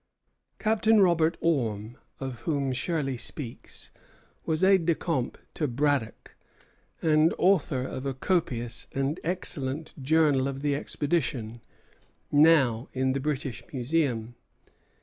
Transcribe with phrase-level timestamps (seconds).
[0.57, 0.63] VI.
[0.63, 0.73] 404.
[0.73, 3.91] Captain Robert Orme, of whom Shirley speaks,
[4.47, 6.35] was aide de camp to Braddock,
[7.03, 11.61] and author of a copious and excellent Journal of the expedition,
[12.31, 14.33] now in the British Museum.